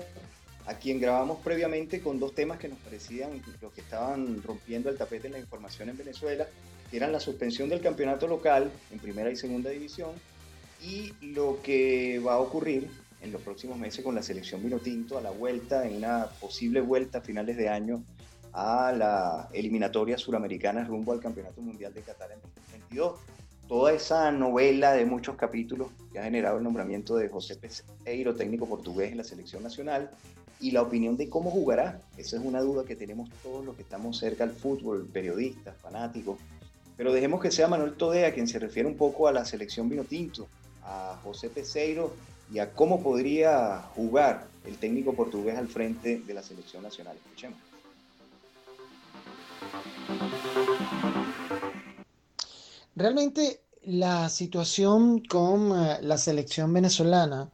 [0.66, 4.98] a quien grabamos previamente con dos temas que nos parecían los que estaban rompiendo el
[4.98, 6.48] tapete en la información en Venezuela,
[6.90, 10.12] que eran la suspensión del campeonato local en primera y segunda división
[10.82, 12.90] y lo que va a ocurrir
[13.22, 17.20] en los próximos meses con la selección Vinotinto a la vuelta, en una posible vuelta
[17.20, 18.04] a finales de año
[18.54, 23.20] a la eliminatoria suramericana rumbo al Campeonato Mundial de Qatar en 2022.
[23.68, 28.68] Toda esa novela de muchos capítulos que ha generado el nombramiento de José Peseiro, técnico
[28.68, 30.12] portugués en la selección nacional,
[30.62, 32.00] y la opinión de cómo jugará.
[32.18, 36.38] Esa es una duda que tenemos todos los que estamos cerca al fútbol, periodistas, fanáticos.
[36.96, 40.04] Pero dejemos que sea Manuel Todea quien se refiere un poco a la selección vino
[40.04, 40.48] tinto,
[40.84, 42.14] a José Peseiro
[42.54, 47.18] y a cómo podría jugar el técnico portugués al frente de la selección nacional.
[47.18, 47.58] Escuchemos.
[52.96, 57.50] Realmente la situación con eh, la selección venezolana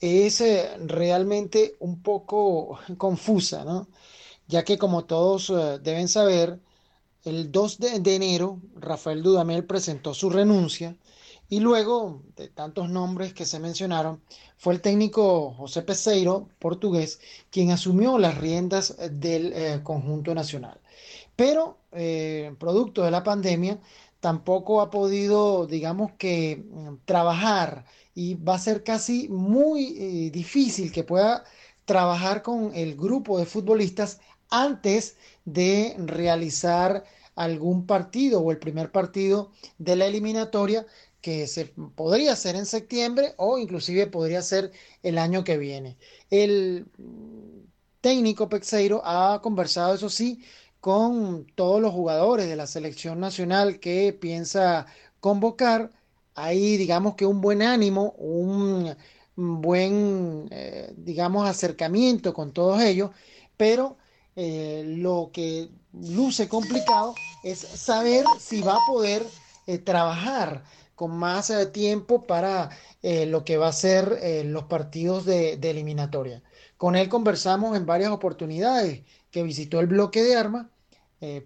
[0.00, 3.88] es eh, realmente un poco confusa, ¿no?
[4.48, 6.60] Ya que como todos eh, deben saber,
[7.24, 10.96] el 2 de, enero Rafael Dudamel presentó su renuncia
[11.50, 14.22] y luego de tantos nombres que se mencionaron,
[14.56, 20.80] fue el técnico José Peseiro, portugués, quien asumió las riendas eh, del conjunto nacional.
[21.36, 21.78] Pero,
[22.58, 23.80] producto de la pandemia,
[24.20, 30.92] tampoco ha podido, digamos que, mm, trabajar y va a ser casi muy eh, difícil
[30.92, 31.44] que pueda
[31.84, 34.20] trabajar con el grupo de futbolistas
[34.50, 40.86] antes de realizar algún partido o el primer partido de la eliminatoria
[41.20, 45.96] que se podría hacer en septiembre o inclusive podría ser el año que viene.
[46.30, 46.86] El
[48.00, 50.42] técnico Pexeiro ha conversado, eso sí,
[50.80, 54.86] con todos los jugadores de la selección nacional que piensa
[55.20, 55.92] convocar
[56.34, 58.94] hay, digamos que un buen ánimo, un
[59.36, 63.10] buen, eh, digamos, acercamiento con todos ellos,
[63.56, 63.96] pero
[64.36, 69.26] eh, lo que luce complicado es saber si va a poder
[69.66, 70.64] eh, trabajar
[70.94, 72.68] con más tiempo para
[73.02, 76.42] lo que va a ser los partidos de, de, eliminatoria.
[76.76, 80.66] Con él conversamos en varias oportunidades que visitó el bloque de armas,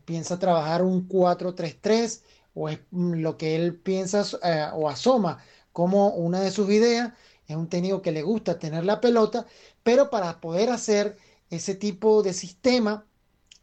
[0.04, 2.22] piensa trabajar un 4-3-3
[2.54, 7.12] o es mm, lo que él piensa eh, o asoma como una de sus ideas.
[7.46, 9.46] Es un técnico que le gusta tener la pelota,
[9.82, 11.18] pero para poder hacer
[11.50, 13.06] ese tipo de sistema,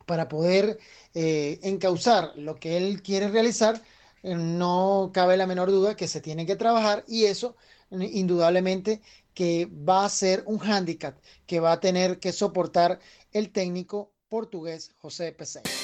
[0.05, 0.79] para poder
[1.13, 3.81] eh, encauzar lo que él quiere realizar,
[4.23, 7.55] eh, no cabe la menor duda que se tiene que trabajar y eso
[7.91, 9.01] indudablemente
[9.33, 12.99] que va a ser un hándicap que va a tener que soportar
[13.31, 15.80] el técnico portugués José Peseiro.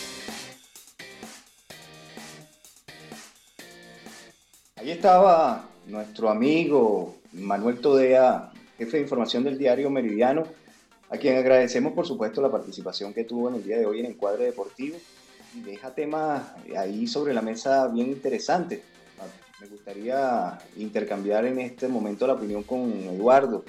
[4.77, 10.43] Ahí estaba nuestro amigo Manuel Todea, jefe de información del diario Meridiano,
[11.09, 14.05] a quien agradecemos por supuesto la participación que tuvo en el día de hoy en
[14.05, 14.97] Encuadre Deportivo
[15.55, 16.43] y deja temas
[16.77, 18.81] ahí sobre la mesa bien interesantes.
[19.59, 23.65] Me gustaría intercambiar en este momento la opinión con Eduardo.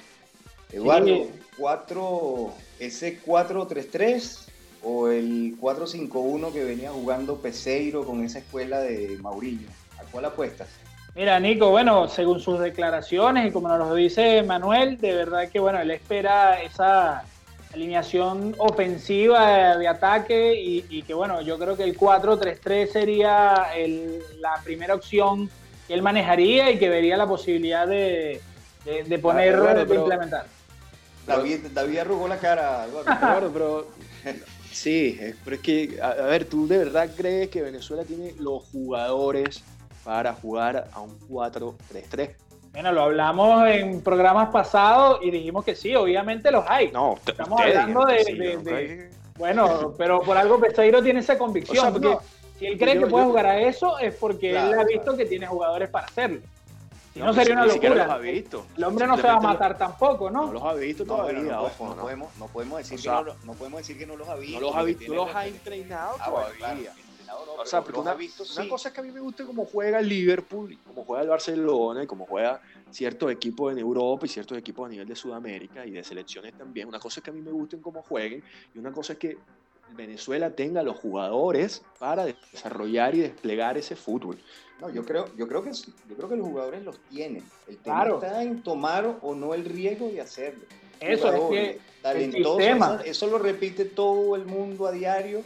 [0.71, 1.25] Eduardo,
[1.57, 4.45] 4, ¿ese 4-3-3
[4.83, 9.67] o el 4-5-1 que venía jugando Peseiro con esa escuela de Maurillo?
[9.97, 10.69] ¿A cuál apuestas?
[11.15, 15.59] Mira, Nico, bueno, según sus declaraciones y como nos lo dice Manuel, de verdad que
[15.59, 17.23] bueno, él espera esa
[17.73, 23.67] alineación ofensiva de, ataque y, que bueno, yo creo que el 4-3-3 sería
[24.39, 25.49] la primera opción
[25.87, 28.41] que él manejaría y que vería la posibilidad de,
[29.21, 30.45] poner, de implementar.
[31.27, 33.87] David, David arrugó la cara, Claro, pero
[34.71, 39.63] sí, pero es que, a, ver, ¿tú de verdad crees que Venezuela tiene los jugadores
[40.03, 42.35] para jugar a un 4-3-3?
[42.71, 46.91] Bueno, lo hablamos en programas pasados y dijimos que sí, obviamente los hay.
[46.91, 52.17] No, estamos hablando de, Bueno, pero por algo Peseiro tiene esa convicción, porque
[52.59, 55.47] si él cree que puede jugar a eso es porque él ha visto que tiene
[55.47, 56.41] jugadores para hacerlo.
[57.13, 57.95] Si no, sería una locura.
[57.95, 58.65] Los ha visto.
[58.77, 60.45] El hombre no se va a matar tampoco, ¿no?
[60.45, 61.41] No los ha visto todavía.
[61.41, 64.29] No, ojo, no, podemos, no, podemos decir que no, no, podemos decir que no los
[64.29, 64.59] ha visto.
[64.59, 66.17] No los ha visto, los ha entrenado
[67.29, 67.63] todavía.
[67.63, 69.99] o sea, porque una, visto, una cosa es que a mí me gusta cómo juega
[69.99, 72.61] el Liverpool, cómo juega el Barcelona y cómo juega
[72.91, 76.87] ciertos equipos en Europa y ciertos equipos a nivel de Sudamérica y de selecciones también.
[76.87, 79.37] Una cosa es que a mí me gusten cómo jueguen y una cosa es que
[79.95, 84.37] Venezuela tenga los jugadores para desarrollar y desplegar ese fútbol.
[84.79, 87.43] No, yo creo, yo creo que yo creo que los jugadores los tienen.
[87.67, 90.63] El tema está en tomar o no el riesgo de hacerlo.
[90.99, 95.43] Eso es que talentoso, eso, eso lo repite todo el mundo a diario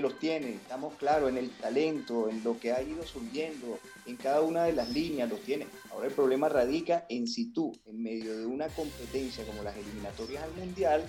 [0.00, 0.54] los tiene.
[0.54, 4.72] Estamos claros en el talento, en lo que ha ido surgiendo, en cada una de
[4.72, 5.66] las líneas los tiene.
[5.90, 10.42] Ahora el problema radica en si tú, en medio de una competencia como las eliminatorias
[10.42, 11.04] al Mundial,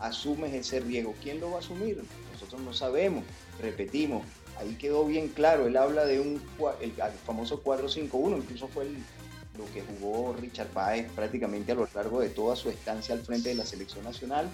[0.00, 1.14] asumes ese riesgo.
[1.22, 2.02] ¿Quién lo va a asumir?
[2.32, 3.24] Nosotros no sabemos.
[3.60, 4.24] Repetimos,
[4.58, 5.66] ahí quedó bien claro.
[5.66, 6.40] Él habla de un
[6.80, 6.92] el,
[7.24, 8.86] famoso 4-5-1, incluso fue
[9.58, 13.50] lo que jugó Richard Páez prácticamente a lo largo de toda su estancia al frente
[13.50, 14.48] de la selección nacional,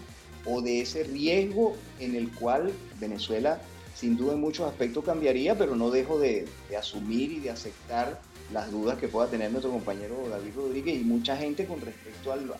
[0.44, 3.61] o de ese riesgo en el cual Venezuela
[3.97, 6.47] sin duda en muchos aspectos cambiaría, pero no dejo de,
[6.79, 8.21] asumir y de aceptar
[8.53, 12.53] las dudas que pueda tener nuestro compañero David Rodríguez y mucha gente con respecto al,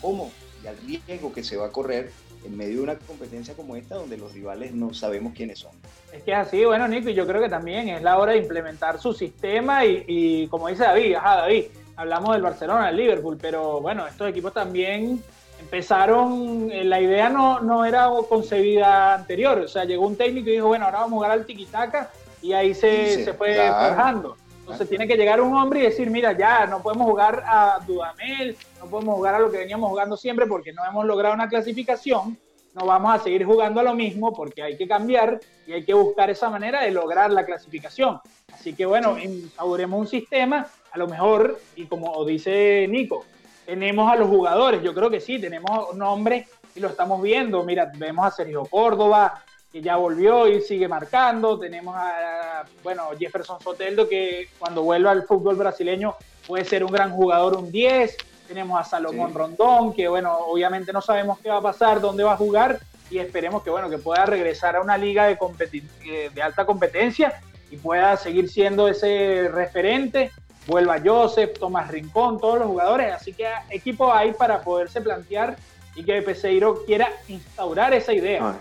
[0.00, 2.10] cómo y al riesgo que se va a correr
[2.44, 5.70] en medio de una competencia como esta donde los rivales no sabemos quiénes son.
[6.12, 8.38] Es que es así, bueno Nico, y yo creo que también es la hora de
[8.38, 11.64] implementar su sistema y, como dice David, ajá David,
[11.94, 15.22] hablamos del Barcelona, del Liverpool, pero bueno, estos equipos también
[15.62, 20.52] empezaron, eh, la idea no, no era concebida anterior, o sea, llegó un técnico y
[20.52, 22.10] dijo, bueno, ahora vamos a jugar al tiquitaca
[22.42, 24.36] y ahí se, se fue claro.
[24.60, 28.56] Entonces tiene que llegar un hombre y decir, mira, ya no podemos jugar a Dudamel,
[28.80, 32.38] no podemos jugar a lo que veníamos jugando siempre porque no hemos logrado una clasificación,
[32.74, 35.94] no vamos a seguir jugando a lo mismo porque hay que cambiar y hay que
[35.94, 38.20] buscar esa manera de lograr la clasificación.
[38.52, 43.24] Así que bueno, instauremos un sistema, a lo mejor, y como dice Nico,
[43.66, 47.62] tenemos a los jugadores, yo creo que sí, tenemos nombres y lo estamos viendo.
[47.64, 51.58] Mira, vemos a Sergio Córdoba, que ya volvió y sigue marcando.
[51.58, 56.14] Tenemos a, bueno, Jefferson Soteldo, que cuando vuelva al fútbol brasileño
[56.46, 58.16] puede ser un gran jugador, un 10.
[58.48, 62.34] Tenemos a Salomón Rondón, que bueno, obviamente no sabemos qué va a pasar, dónde va
[62.34, 66.64] a jugar y esperemos que bueno, que pueda regresar a una liga de, de alta
[66.64, 70.30] competencia y pueda seguir siendo ese referente
[70.66, 73.12] vuelva Joseph, Tomás Rincón, todos los jugadores.
[73.12, 75.56] Así que equipo hay para poderse plantear
[75.94, 78.40] y que Peseiro quiera instaurar esa idea.
[78.42, 78.58] Ah,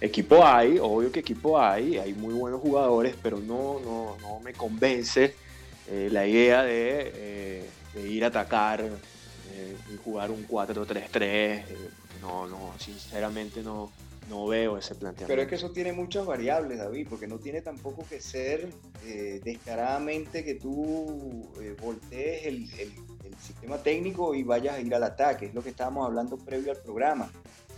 [0.00, 4.52] equipo hay, obvio que equipo hay, hay muy buenos jugadores, pero no, no, no me
[4.52, 5.34] convence
[5.88, 11.62] eh, la idea de, eh, ir a atacar eh, y jugar un 4-3-3.
[12.20, 13.90] no, no, sinceramente no,
[14.32, 15.26] no veo ese planteamiento.
[15.30, 18.70] Pero es que eso tiene muchas variables, David, porque no tiene tampoco que ser
[19.04, 22.68] eh, descaradamente que tú eh, voltees el,
[23.40, 25.46] sistema técnico y vayas a ir al ataque.
[25.46, 27.28] Es lo que estábamos hablando previo al programa.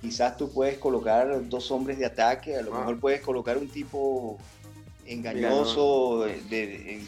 [0.00, 2.80] Quizás tú puedes colocar dos hombres de ataque, a lo ah.
[2.80, 4.38] mejor puedes colocar un tipo
[5.06, 7.00] engañoso, de,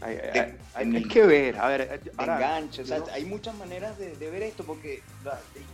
[0.00, 2.82] hay, que ver, a ver, enganche,
[3.12, 5.02] hay muchas maneras de, ver esto, porque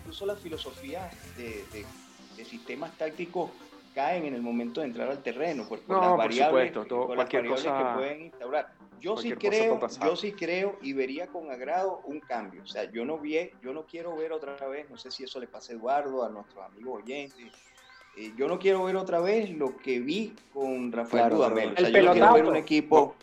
[0.00, 1.84] incluso las filosofías de,
[2.44, 3.50] sistemas tácticos
[3.94, 8.20] caen en el momento de entrar al terreno, por, las variables, cualquier cosa, que pueden
[8.22, 8.72] instaurar.
[9.00, 12.62] Yo sí creo, yo sí creo y vería con agrado un cambio.
[12.62, 15.40] O sea, yo no vi, yo no quiero ver otra vez, no sé si eso
[15.40, 17.52] le pasa a Eduardo, a nuestros amigos oyentes,
[18.14, 21.74] eh, yo no quiero ver otra vez lo que vi con Rafael Dudamel.
[21.76, 22.12] el pelotazo.
[22.12, 23.16] quiero ver un equipo.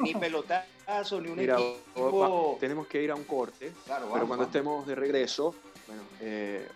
[0.00, 2.56] Ni, pelotazo, ni un equipo.
[2.60, 5.56] tenemos que ir a un corte, pero cuando estemos de regreso,
[5.88, 6.68] bueno, eh,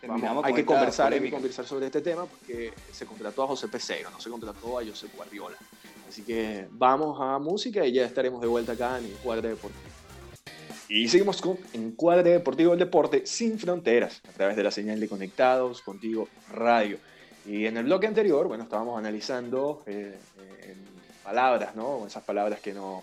[0.42, 4.10] hay que conversar, hay que conversar sobre este tema porque se contrató a José Peseiro,
[4.10, 5.56] no se contrató a José Guardiola.
[6.08, 9.84] Así que vamos a música y ya estaremos de vuelta acá en el cuadro deportivo.
[10.88, 15.08] Y seguimos con Encuadre Deportivo del Deporte sin fronteras, a través de la señal de
[15.08, 16.98] Conectados Contigo Radio.
[17.46, 20.16] Y en el bloque anterior, bueno, estábamos analizando eh,
[21.22, 22.06] palabras, ¿no?
[22.06, 23.02] Esas palabras que nos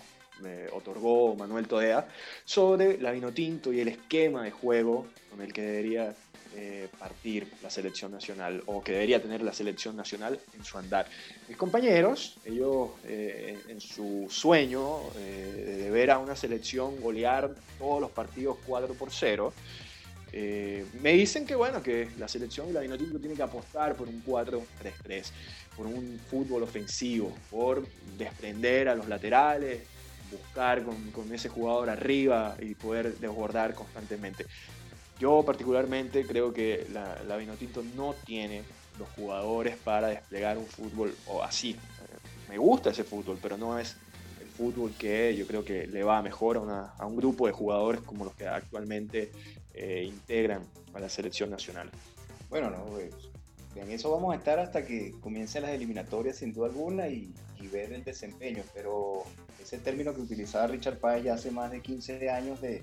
[0.72, 2.08] otorgó Manuel Todea
[2.44, 6.14] sobre la Vinotinto y el esquema de juego con el que debería
[6.56, 11.06] eh, partir la selección nacional o que debería tener la selección nacional en su andar.
[11.46, 18.00] Mis compañeros, ellos eh, en su sueño eh, de ver a una selección golear todos
[18.00, 19.52] los partidos 4 por 0,
[21.02, 24.24] me dicen que bueno, que la selección y la Vinotinto tiene que apostar por un
[24.24, 24.62] 4-3-3,
[25.76, 29.82] por un fútbol ofensivo, por desprender a los laterales,
[30.30, 34.46] buscar con, con, ese jugador arriba y poder desbordar constantemente.
[35.18, 38.62] Yo particularmente creo que la, la Vinotinto no tiene
[38.98, 41.76] los jugadores para desplegar un fútbol o así.
[42.48, 43.96] Me gusta ese fútbol, pero no es
[44.40, 48.00] el fútbol que yo creo que le va mejor a, a un grupo de jugadores
[48.00, 49.30] como los que actualmente
[49.74, 50.62] eh, integran
[50.94, 51.90] a la selección nacional.
[52.48, 53.14] Bueno, no, pues,
[53.76, 57.68] en eso vamos a estar hasta que comiencen las eliminatorias sin duda alguna y, y,
[57.68, 59.24] ver el desempeño, pero
[59.60, 62.82] ese término que utilizaba Richard Páez ya hace más de 15 años de,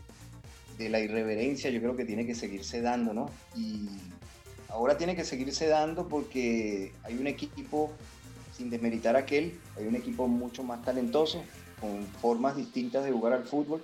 [0.78, 3.30] de la irreverencia yo creo que tiene que seguirse dando, ¿no?
[3.56, 3.88] Y
[4.70, 7.92] ahora tiene que seguirse dando porque hay un equipo,
[8.56, 11.44] sin desmeritar aquel, hay un equipo mucho más talentoso,
[11.80, 13.84] con formas distintas de jugar al fútbol,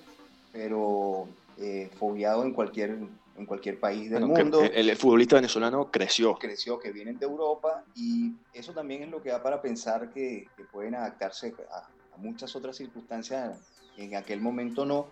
[0.52, 1.28] pero
[1.58, 2.98] eh, en cualquier,
[3.38, 4.62] en cualquier país del mundo.
[4.62, 6.36] El, futbolista venezolano creció.
[6.36, 10.48] Creció, que vienen de Europa y eso también es lo que da para pensar que,
[10.72, 13.60] pueden adaptarse a, a muchas otras circunstancias.
[13.98, 15.08] En aquel momento no,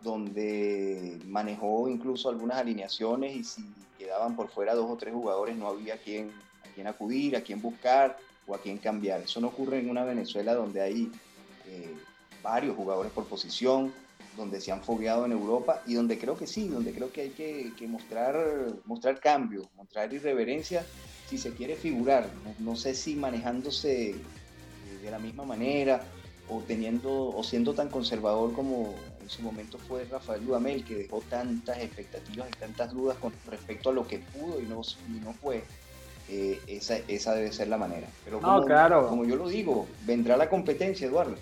[0.00, 3.64] donde manejó incluso algunas alineaciones y si
[3.98, 6.32] quedaban por fuera dos o tres jugadores no había a quién,
[6.64, 9.20] a quién acudir, a quién buscar o a quién cambiar.
[9.20, 11.12] Eso no ocurre en una Venezuela donde hay
[11.66, 11.94] eh,
[12.42, 13.92] varios jugadores por posición,
[14.40, 17.30] donde se han fogueado en Europa y donde creo que sí, donde creo que hay
[17.30, 18.36] que, mostrar,
[18.86, 20.84] mostrar cambio, mostrar irreverencia
[21.28, 22.28] si se quiere figurar.
[22.44, 24.14] No, no sé si manejándose
[25.02, 26.02] de la misma manera
[26.48, 28.94] o teniendo o siendo tan conservador como
[29.28, 33.92] su momento fue Rafael Dudamel, que dejó tantas expectativas y tantas dudas con respecto a
[33.92, 34.82] lo que pudo y no,
[35.24, 35.62] no fue.
[36.28, 38.06] Eh, esa, esa debe ser la manera.
[38.24, 39.08] Pero como, claro.
[39.08, 41.34] como yo lo digo, vendrá la competencia, Eduardo.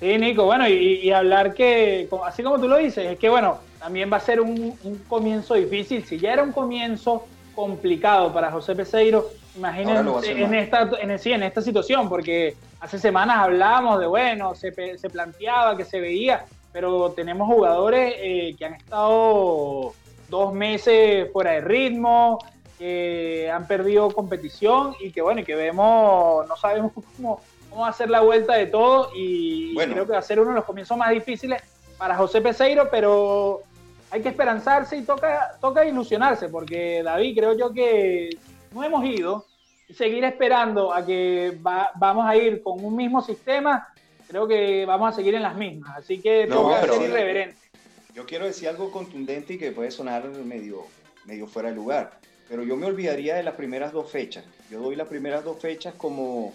[0.00, 4.12] Sí, Nico, bueno, y, hablar que, así como tú lo dices, es que bueno, también
[4.12, 4.76] va a ser un,
[5.08, 6.04] comienzo difícil.
[6.04, 11.62] Si ya era un comienzo complicado para José Peseiro, imagínense en esta, en, en esta
[11.62, 17.46] situación, porque hace semanas hablábamos de, bueno, se, se planteaba que se veía pero tenemos
[17.46, 19.92] jugadores eh, que han estado
[20.28, 22.40] dos meses fuera de ritmo,
[22.76, 27.40] que han perdido competición y que bueno, y que vemos, no sabemos cómo,
[27.74, 30.64] cómo hacer la vuelta de todo y creo que va a ser uno de los
[30.64, 31.62] comienzos más difíciles
[31.98, 33.62] para José Peseiro, pero
[34.10, 38.30] hay que esperanzarse y toca, toca ilusionarse, porque David, creo yo que
[38.72, 39.44] no hemos ido
[39.88, 43.88] y seguir esperando a que vamos a ir con un mismo sistema
[44.34, 45.96] creo que vamos a seguir en las mismas.
[45.96, 47.56] Así que tengo que ser irreverente.
[48.14, 50.86] Yo quiero decir algo contundente y que puede sonar medio,
[51.24, 54.44] medio fuera de lugar, pero yo me olvidaría de las primeras dos fechas.
[54.70, 56.52] Yo doy las primeras dos fechas como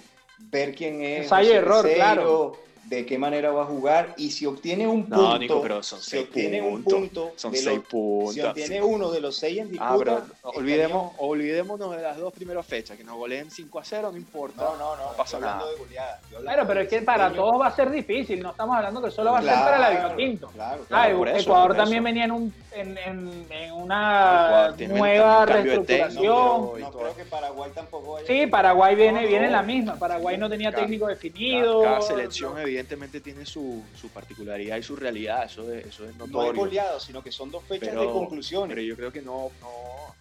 [0.52, 1.32] ver quién es.
[1.32, 2.58] Hay error, claro
[2.90, 5.22] de qué manera va a jugar y si obtiene un punto.
[5.22, 6.94] No, Nico, pero son seis si obtiene puntos.
[6.94, 8.34] Un punto son seis puntos.
[8.34, 9.94] Si obtiene uno de los seis en disputa.
[9.94, 14.10] Ah, pero olvidemos, olvidémonos de las dos primeras fechas, que nos goleen 5 a 0,
[14.12, 14.64] no importa.
[14.64, 15.14] No, no, no.
[15.16, 15.70] pasa nada.
[15.70, 16.20] De goleada.
[16.42, 18.42] Claro, pero es que para todos va a ser difícil.
[18.42, 20.48] No estamos hablando que solo va a ser para la Vinotinto.
[20.48, 21.26] Claro, claro.
[21.26, 26.24] Ah, Ecuador también venía en, un, en, en, en una nueva reestructuración.
[26.26, 29.98] No, creo que Paraguay tampoco vaya Sí, Paraguay viene, viene en la misma.
[29.98, 31.84] Paraguay no tenía técnico definido.
[31.84, 36.44] Cada selección, evidentemente, tiene su, su, particularidad y su realidad, eso es, eso es notorio.
[36.44, 38.76] No es goleado, sino que son dos fechas de conclusiones.
[38.76, 39.70] Pero yo creo que no, no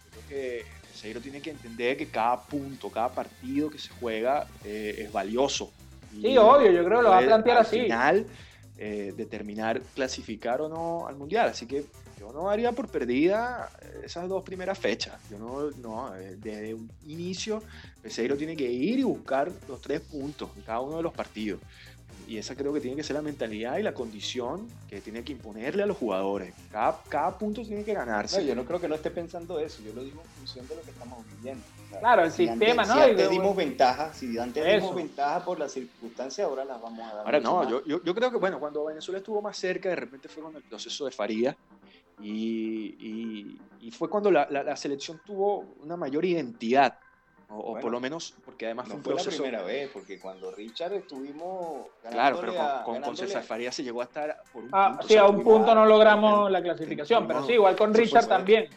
[0.05, 4.47] yo creo que Seiro tiene que entender que cada punto, cada partido que se juega
[4.65, 5.71] eh, es valioso.
[6.11, 7.81] Sí, obvio, yo creo que lo va a plantear al así.
[7.81, 8.25] final
[8.77, 11.49] eh, determinar clasificar o no al mundial.
[11.49, 11.83] Así que
[12.19, 13.69] yo no daría por perdida
[14.03, 15.15] esas dos primeras fechas.
[15.31, 17.63] Yo no, no, eh, desde un inicio,
[18.01, 21.61] Peseiro tiene que ir y buscar los tres puntos en cada uno de los partidos.
[22.27, 25.31] Y esa creo que tiene que ser la mentalidad y la condición que tiene que
[25.31, 26.53] imponerle a los jugadores.
[26.71, 28.41] Cada, cada punto tiene que ganarse.
[28.41, 30.75] No, yo no creo que no esté pensando eso, yo lo digo en función de
[30.75, 31.63] lo que estamos viviendo.
[31.85, 33.03] O sea, Claro, el si sistema, antes, ¿no?
[33.03, 34.75] Si antes dimos ventaja, si antes Eso.
[34.75, 37.25] dimos ventaja por las circunstancias, ahora las vamos a dar.
[37.25, 40.27] Ahora no, yo, yo, yo creo que bueno, cuando Venezuela estuvo más cerca, de repente
[40.27, 41.55] fue con el proceso de Faría
[42.21, 46.97] y, y- y fue cuando la, la- la selección tuvo una mayor identidad,
[47.49, 49.43] o, o Bueno, por lo menos porque además fue No un fue la proceso...
[49.43, 54.01] primera vez, porque cuando Richard estuvimos Claro, pero con, a- con, con Faría se llegó
[54.01, 55.07] a estar por un Ah, punto.
[55.07, 57.75] sí, o sea, a un punto no logramos en- la clasificación, pero tuvimos- sí, igual
[57.75, 58.67] con Richard fue- también.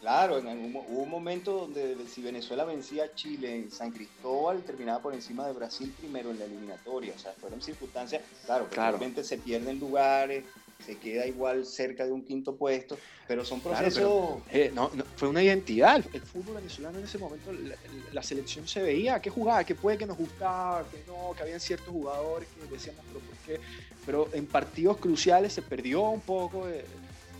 [0.00, 4.62] Claro, en algún, hubo un momento donde si Venezuela vencía a Chile en San Cristóbal,
[4.62, 7.14] terminaba por encima de Brasil primero en la eliminatoria.
[7.16, 8.98] O sea, fueron circunstancias, claro, que Claro.
[8.98, 10.44] realmente se pierden lugares,
[10.84, 14.42] se queda igual cerca de un quinto puesto, pero son Claro, procesos...
[14.50, 15.96] Eh, no, no, fue una identidad.
[15.96, 17.74] El, el fútbol venezolano en ese momento, la,
[18.12, 21.60] la selección se veía que jugaba, que puede que nos gustaba, que no, que habían
[21.60, 23.60] ciertos jugadores que decíamos, pero ¿por qué?
[24.04, 26.84] Pero en partidos cruciales se perdió un poco, eh,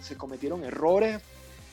[0.03, 1.21] se cometieron errores.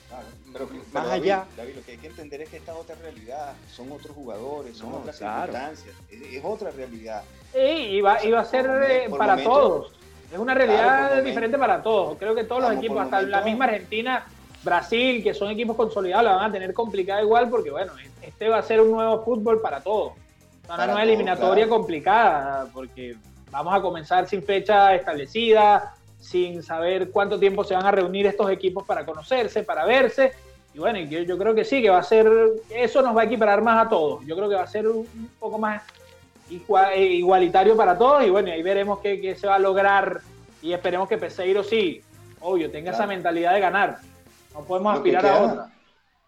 [0.09, 1.47] Claro, pero, Más David, allá.
[1.55, 4.76] David, lo que hay que entender es que esta es otra realidad, son otros jugadores,
[4.76, 5.53] son No, otras claro.
[5.53, 7.24] circunstancias, es, es otra realidad.
[7.53, 9.93] Sí, iba, iba a ser Por eh, para por todos.
[10.32, 12.17] Es una realidad Claro, diferente para todos.
[12.17, 14.25] Creo que todos los equipos, hasta la misma Argentina,
[14.63, 18.59] Brasil, que son equipos consolidados, la van a tener complicada igual porque, bueno, este va
[18.59, 20.13] a ser un nuevo fútbol para todos.
[20.65, 21.77] Una Para nueva eliminatoria claro.
[21.77, 23.15] complicada porque
[23.49, 28.49] vamos a comenzar sin fecha establecida, sin saber cuánto tiempo se van a reunir estos
[28.49, 30.32] equipos para conocerse, para verse.
[30.73, 32.32] Y bueno, yo, yo creo que sí, que va a ser,
[32.69, 34.25] eso nos va a equiparar más a todos.
[34.25, 35.82] Yo creo que va a ser un, un poco más
[36.52, 40.22] igualitario para todos y bueno, y ahí veremos qué, qué se va a lograr
[40.62, 42.02] y esperemos que Peseiro sí,
[42.39, 43.99] obvio, tenga esa mentalidad de ganar.
[44.54, 45.72] No podemos Lo aspirar a otra.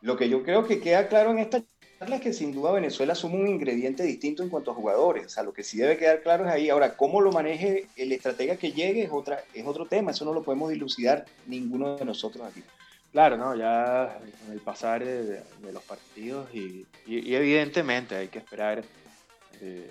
[0.02, 1.62] Lo que yo creo que queda claro en esta
[2.00, 5.26] charla es que sin duda Venezuela asume un ingrediente distinto en cuanto a jugadores.
[5.28, 6.70] O sea, lo que sí debe quedar claro es ahí.
[6.70, 10.12] Ahora, cómo lo maneje el estratega que llegue es, otra, es otro tema.
[10.12, 12.64] Eso no lo podemos dilucidar ninguno de nosotros aquí.
[13.12, 13.56] Claro, ¿no?
[13.56, 18.84] Ya con el pasar de, de los partidos y, y- y evidentemente hay que esperar
[19.62, 19.90] eh,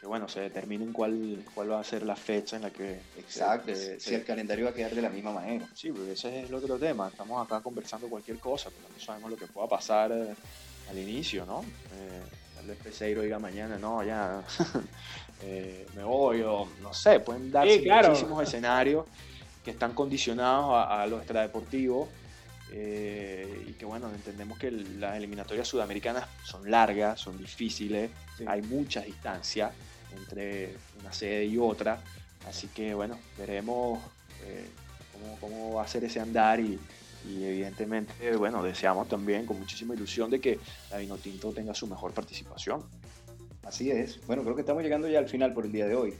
[0.00, 3.02] que, bueno, se determinen cuál, cuál va a ser la fecha en la que...
[3.18, 3.74] Exacto.
[3.74, 5.68] se- si se- el calendario va a quedar de la misma manera.
[5.74, 7.08] Sí, porque ese es el otro tema.
[7.08, 10.34] Estamos acá conversando cualquier cosa, pero no sabemos lo que pueda pasar eh,
[10.88, 11.62] al inicio, ¿no?
[11.92, 12.22] Eh,
[12.54, 14.42] tal vez Peseiro diga mañana, no, ya
[15.42, 18.08] eh, me voy, o no sé, pueden darse Sí, claro.
[18.08, 19.04] muchísimos escenarios
[19.62, 22.08] que están condicionados a, a lo extradeportivo.
[22.72, 28.44] eh, y que bueno, entendemos que las eliminatorias sudamericanas son largas, son difíciles, Sí.
[28.46, 29.72] hay mucha distancia
[30.16, 32.02] entre una sede y otra,
[32.48, 34.00] así que bueno, veremos
[34.44, 34.66] eh,
[35.12, 36.78] cómo, cómo va a ser ese andar y,
[37.28, 40.58] y evidentemente, bueno, deseamos también con muchísima ilusión de que
[40.90, 42.82] la Vinotinto tenga su mejor participación.
[43.62, 44.24] Así es.
[44.26, 46.14] Bueno, creo que estamos llegando ya al final por el día de hoy.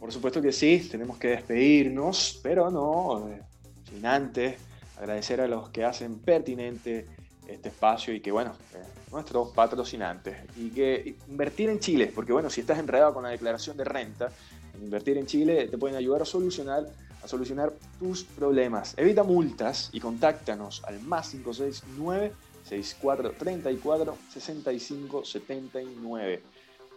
[0.00, 3.42] Por supuesto que sí, tenemos que despedirnos, pero no eh,
[3.90, 4.56] sin antes
[4.96, 7.06] agradecer a los que hacen pertinente
[7.46, 10.36] este espacio y que, bueno, eh, nuestros patrocinantes.
[10.56, 14.30] Y que invertir en Chile, porque, bueno, si estás enredado con la declaración de renta,
[14.74, 16.86] en invertir en Chile te pueden ayudar a solucionar,
[17.22, 18.94] a solucionar tus problemas.
[18.96, 22.32] Evita multas y contáctanos al más 569
[22.64, 26.42] 6434 65 79.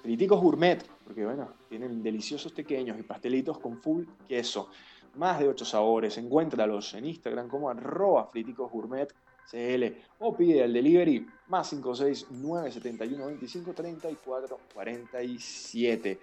[0.02, 4.70] Friticos Gourmet, porque bueno, tienen deliciosos pequeños y pastelitos con full queso.
[5.16, 6.18] Más de 8 sabores.
[6.18, 9.14] Encuéntralos en Instagram como arroba friticos gourmet
[9.52, 16.20] CL o pide al delivery más 569 71 25 34 47.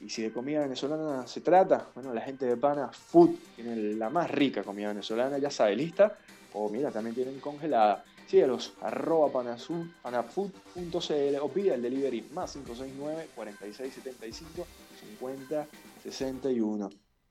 [0.00, 4.10] Y si de comida venezolana se trata, bueno, la gente de Pana Food tiene la
[4.10, 6.18] más rica comida venezolana, ya sabe, lista.
[6.54, 8.04] O mira, también tienen congelada.
[8.26, 9.30] Síguelos, arroba
[10.02, 14.66] panafood.cl o pide al delivery más 569 4675
[15.00, 15.68] 50
[16.02, 16.90] 61.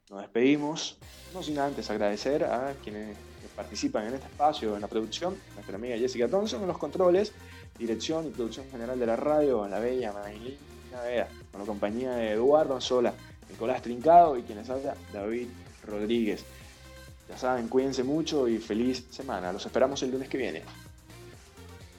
[0.10, 0.98] Nos despedimos,
[1.34, 3.18] no sin antes agradecer a quienes
[3.56, 7.32] participan en este espacio, en la producción, nuestra amiga Jessica Thompson en los controles,
[7.78, 10.58] dirección y producción general de la radio, la bella Maylin
[10.92, 13.14] Navea, con la compañía de Eduardo Anzola,
[13.50, 15.48] Nicolás Trincado y quienes habla David
[15.86, 16.44] Rodríguez.
[17.30, 19.54] Ya saben, cuídense mucho y feliz semana.
[19.54, 20.64] Los esperamos el lunes que viene.